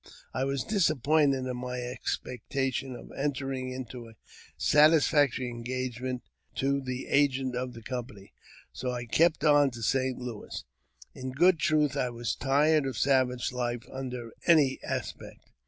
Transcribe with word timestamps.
I 0.33 0.45
was 0.45 0.63
disappointed 0.63 1.45
in 1.45 1.57
my 1.57 1.77
expectation 1.79 2.95
of 2.95 3.11
entering 3.11 3.71
into 3.71 4.07
a 4.09 4.15
satisfactory 4.57 5.47
engagement 5.47 6.23
to 6.55 6.81
the 6.81 7.05
agent 7.05 7.55
of 7.55 7.73
the 7.73 7.83
company, 7.83 8.33
so 8.73 8.89
I 8.89 9.05
^kept 9.05 9.47
on 9.47 9.69
to 9.69 9.83
St. 9.83 10.17
Louis. 10.17 10.65
In 11.13 11.33
good 11.33 11.59
truth, 11.59 11.95
I 11.95 12.09
was 12.09 12.33
tired 12.33 12.87
of 12.87 12.97
savage 12.97 13.51
life 13.51 13.85
under 13.93 14.33
any 14.47 14.79
aspect. 14.83 15.51